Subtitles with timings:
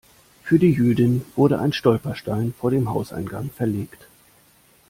[0.41, 4.07] Für die Jüdin wurde ein Stolperstein vor dem Hauseingang verlegt.